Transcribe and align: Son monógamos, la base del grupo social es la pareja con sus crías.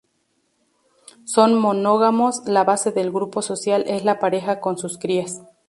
Son 1.25 1.53
monógamos, 1.53 2.41
la 2.47 2.63
base 2.63 2.91
del 2.91 3.11
grupo 3.11 3.43
social 3.43 3.83
es 3.85 4.03
la 4.03 4.17
pareja 4.17 4.59
con 4.59 4.79
sus 4.79 4.97
crías. 4.97 5.43